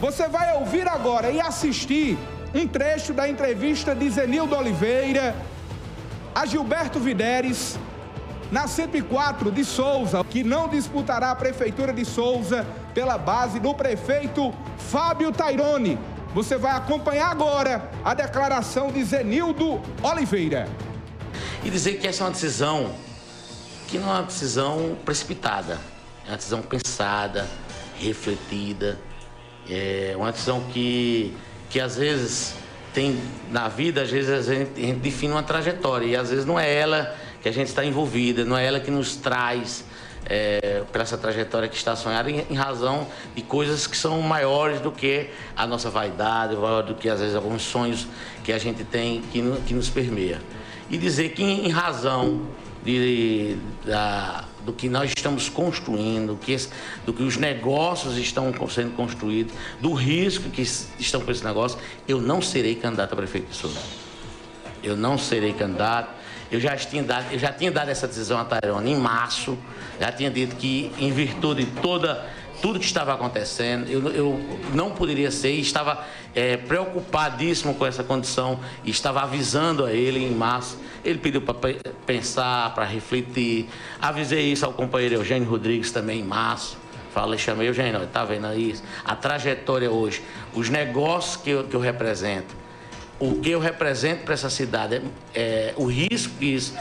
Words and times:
Você 0.00 0.28
vai 0.28 0.56
ouvir 0.56 0.86
agora 0.86 1.30
e 1.30 1.40
assistir 1.40 2.16
um 2.54 2.66
trecho 2.68 3.12
da 3.12 3.28
entrevista 3.28 3.94
de 3.94 4.08
Zenildo 4.08 4.56
Oliveira 4.56 5.34
a 6.32 6.46
Gilberto 6.46 7.00
Videres, 7.00 7.76
na 8.52 8.68
104 8.68 9.50
de 9.50 9.64
Souza, 9.64 10.22
que 10.22 10.44
não 10.44 10.68
disputará 10.68 11.32
a 11.32 11.34
Prefeitura 11.34 11.92
de 11.92 12.04
Souza 12.04 12.64
pela 12.94 13.18
base 13.18 13.58
do 13.58 13.74
prefeito 13.74 14.54
Fábio 14.78 15.32
Tairone. 15.32 15.98
Você 16.32 16.56
vai 16.56 16.76
acompanhar 16.76 17.32
agora 17.32 17.90
a 18.04 18.14
declaração 18.14 18.92
de 18.92 19.02
Zenildo 19.02 19.82
Oliveira. 20.00 20.68
E 21.64 21.70
dizer 21.70 21.98
que 21.98 22.06
essa 22.06 22.22
é 22.22 22.26
uma 22.26 22.32
decisão 22.32 22.92
que 23.88 23.98
não 23.98 24.08
é 24.10 24.12
uma 24.12 24.22
decisão 24.22 24.96
precipitada, 25.04 25.76
é 26.24 26.30
uma 26.30 26.36
decisão 26.36 26.62
pensada, 26.62 27.48
refletida, 27.98 28.96
é 29.70 30.14
uma 30.16 30.32
decisão 30.32 30.62
que, 30.72 31.34
que 31.70 31.80
às 31.80 31.96
vezes 31.96 32.54
tem 32.92 33.18
na 33.50 33.68
vida, 33.68 34.02
às 34.02 34.10
vezes 34.10 34.48
a 34.48 34.54
gente, 34.54 34.70
a 34.76 34.86
gente 34.86 35.00
define 35.00 35.32
uma 35.32 35.42
trajetória 35.42 36.06
e 36.06 36.16
às 36.16 36.30
vezes 36.30 36.44
não 36.44 36.58
é 36.58 36.72
ela 36.72 37.14
que 37.42 37.48
a 37.48 37.52
gente 37.52 37.68
está 37.68 37.84
envolvida, 37.84 38.44
não 38.44 38.56
é 38.56 38.64
ela 38.64 38.80
que 38.80 38.90
nos 38.90 39.16
traz 39.16 39.84
é, 40.26 40.82
para 40.92 41.02
essa 41.02 41.16
trajetória 41.16 41.68
que 41.68 41.76
está 41.76 41.94
sonhada 41.94 42.30
em, 42.30 42.44
em, 42.50 42.54
razão 42.54 43.06
de 43.34 43.42
coisas 43.42 43.86
que 43.86 43.96
são 43.96 44.20
maiores 44.20 44.80
do 44.80 44.90
que 44.90 45.30
a 45.56 45.66
nossa 45.66 45.90
vaidade, 45.90 46.54
do 46.54 46.94
que 46.94 47.08
às 47.08 47.20
vezes 47.20 47.34
alguns 47.34 47.62
sonhos 47.62 48.06
que 48.44 48.52
a 48.52 48.58
gente 48.58 48.84
tem 48.84 49.22
que, 49.32 49.40
que 49.66 49.74
nos 49.74 49.88
permeia. 49.88 50.40
E 50.90 50.98
dizer 50.98 51.30
que 51.30 51.42
em 51.42 51.68
razão 51.70 52.46
de, 52.88 53.56
da, 53.84 54.44
do 54.64 54.72
que 54.72 54.88
nós 54.88 55.12
estamos 55.14 55.50
construindo, 55.50 56.38
que 56.40 56.52
esse, 56.52 56.70
do 57.04 57.12
que 57.12 57.22
os 57.22 57.36
negócios 57.36 58.16
estão 58.16 58.52
sendo 58.70 58.96
construídos, 58.96 59.52
do 59.78 59.92
risco 59.92 60.48
que 60.48 60.62
estão 60.62 61.20
com 61.20 61.30
esse 61.30 61.44
negócio, 61.44 61.78
eu 62.06 62.20
não 62.20 62.40
serei 62.40 62.74
candidato 62.74 63.12
a 63.12 63.16
prefeito 63.16 63.50
de 63.50 63.56
Souza. 63.56 63.78
Eu 64.82 64.96
não 64.96 65.18
serei 65.18 65.52
candidato. 65.52 66.16
Eu 66.50 66.58
já 66.58 66.74
tinha 66.76 67.02
dado, 67.02 67.30
eu 67.30 67.38
já 67.38 67.52
tinha 67.52 67.70
dado 67.70 67.90
essa 67.90 68.06
decisão 68.06 68.38
a 68.38 68.44
Tairone 68.44 68.92
em 68.92 68.96
março, 68.96 69.58
já 70.00 70.10
tinha 70.10 70.30
dito 70.30 70.56
que 70.56 70.90
em 70.98 71.12
virtude 71.12 71.64
de 71.64 71.70
toda 71.82 72.26
tudo 72.60 72.78
que 72.78 72.84
estava 72.84 73.12
acontecendo. 73.12 73.88
Eu, 73.88 74.08
eu 74.08 74.40
não 74.74 74.90
poderia 74.90 75.30
ser, 75.30 75.52
estava 75.52 76.04
é, 76.34 76.56
preocupadíssimo 76.56 77.74
com 77.74 77.86
essa 77.86 78.02
condição 78.02 78.60
e 78.84 78.90
estava 78.90 79.20
avisando 79.22 79.84
a 79.84 79.92
ele 79.92 80.24
em 80.24 80.30
março. 80.30 80.78
Ele 81.04 81.18
pediu 81.18 81.40
para 81.40 81.54
pensar, 82.06 82.74
para 82.74 82.84
refletir. 82.84 83.68
Avisei 84.00 84.52
isso 84.52 84.64
ao 84.64 84.72
companheiro 84.72 85.16
Eugênio 85.16 85.48
Rodrigues 85.48 85.90
também 85.90 86.20
em 86.20 86.24
março. 86.24 86.76
Falei, 87.12 87.38
chamei 87.38 87.68
Eugênio, 87.68 88.02
está 88.02 88.24
vendo 88.24 88.52
isso? 88.54 88.82
A 89.04 89.16
trajetória 89.16 89.90
hoje, 89.90 90.22
os 90.54 90.68
negócios 90.68 91.36
que 91.36 91.50
eu, 91.50 91.64
que 91.64 91.74
eu 91.74 91.80
represento 91.80 92.54
o 93.20 93.40
que 93.40 93.50
eu 93.50 93.58
represento 93.58 94.24
para 94.24 94.34
essa 94.34 94.48
cidade, 94.48 95.02
é, 95.34 95.40
é, 95.40 95.74
o 95.76 95.86
risco 95.86 96.34
que 96.38 96.46
isso 96.46 96.74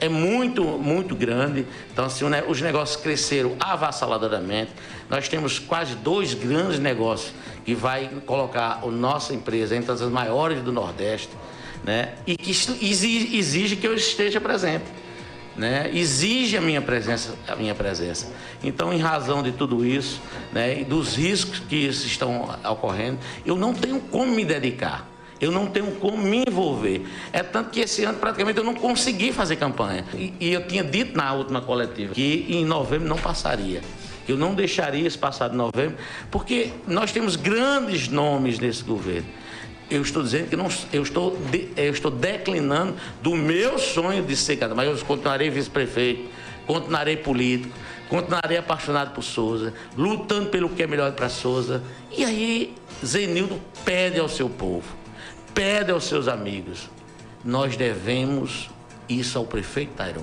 é 0.00 0.08
muito, 0.08 0.64
muito 0.64 1.14
grande. 1.14 1.66
Então, 1.92 2.04
assim, 2.04 2.24
os 2.46 2.60
negócios 2.60 3.00
cresceram 3.00 3.56
avassaladoramente. 3.58 4.72
Nós 5.08 5.28
temos 5.28 5.58
quase 5.58 5.94
dois 5.94 6.34
grandes 6.34 6.78
negócios 6.78 7.32
que 7.64 7.74
vai 7.74 8.10
colocar 8.26 8.80
a 8.82 8.86
nossa 8.88 9.34
empresa 9.34 9.74
entre 9.74 9.92
as 9.92 10.02
maiores 10.02 10.62
do 10.62 10.72
Nordeste, 10.72 11.30
né? 11.84 12.14
E 12.26 12.36
que 12.36 12.50
exige, 12.50 13.36
exige 13.36 13.76
que 13.76 13.86
eu 13.86 13.94
esteja 13.94 14.40
presente. 14.40 14.84
Né, 15.54 15.90
exige 15.92 16.56
a 16.56 16.62
minha 16.62 16.80
presença, 16.80 17.34
a 17.46 17.54
minha 17.54 17.74
presença. 17.74 18.32
Então, 18.64 18.90
em 18.90 18.98
razão 18.98 19.42
de 19.42 19.52
tudo 19.52 19.84
isso, 19.84 20.18
né, 20.50 20.80
e 20.80 20.82
dos 20.82 21.14
riscos 21.14 21.58
que 21.58 21.76
estão 21.76 22.48
ocorrendo, 22.64 23.18
eu 23.44 23.54
não 23.54 23.74
tenho 23.74 24.00
como 24.00 24.32
me 24.32 24.46
dedicar. 24.46 25.11
Eu 25.42 25.50
não 25.50 25.66
tenho 25.66 25.90
como 25.96 26.18
me 26.18 26.44
envolver. 26.46 27.04
É 27.32 27.42
tanto 27.42 27.70
que 27.70 27.80
esse 27.80 28.04
ano 28.04 28.16
praticamente 28.16 28.58
eu 28.58 28.64
não 28.64 28.74
consegui 28.74 29.32
fazer 29.32 29.56
campanha. 29.56 30.04
E, 30.14 30.32
e 30.38 30.52
eu 30.52 30.64
tinha 30.68 30.84
dito 30.84 31.16
na 31.16 31.34
última 31.34 31.60
coletiva 31.60 32.14
que 32.14 32.46
em 32.48 32.64
novembro 32.64 33.08
não 33.08 33.18
passaria. 33.18 33.82
Eu 34.28 34.36
não 34.36 34.54
deixaria 34.54 35.04
esse 35.04 35.18
passar 35.18 35.48
de 35.48 35.56
novembro, 35.56 35.96
porque 36.30 36.70
nós 36.86 37.10
temos 37.10 37.34
grandes 37.34 38.06
nomes 38.06 38.60
nesse 38.60 38.84
governo. 38.84 39.26
Eu 39.90 40.02
estou 40.02 40.22
dizendo 40.22 40.48
que 40.48 40.54
não, 40.54 40.68
eu, 40.92 41.02
estou 41.02 41.36
de, 41.50 41.70
eu 41.76 41.92
estou 41.92 42.12
declinando 42.12 42.94
do 43.20 43.34
meu 43.34 43.80
sonho 43.80 44.22
de 44.22 44.36
ser 44.36 44.54
candidato, 44.54 44.76
mas 44.76 45.00
eu 45.00 45.04
continuarei 45.04 45.50
vice-prefeito, 45.50 46.30
continuarei 46.68 47.16
político, 47.16 47.74
continuarei 48.08 48.58
apaixonado 48.58 49.12
por 49.12 49.24
Souza, 49.24 49.74
lutando 49.98 50.50
pelo 50.50 50.68
que 50.68 50.84
é 50.84 50.86
melhor 50.86 51.10
para 51.12 51.28
Souza. 51.28 51.82
E 52.16 52.24
aí, 52.24 52.74
Zenildo 53.04 53.60
pede 53.84 54.20
ao 54.20 54.28
seu 54.28 54.48
povo 54.48 55.01
pede 55.54 55.90
aos 55.90 56.04
seus 56.04 56.28
amigos. 56.28 56.90
Nós 57.44 57.76
devemos 57.76 58.70
isso 59.08 59.38
ao 59.38 59.46
prefeito 59.46 59.94
Tairone. 59.94 60.20